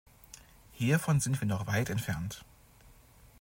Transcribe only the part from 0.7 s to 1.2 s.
Hiervon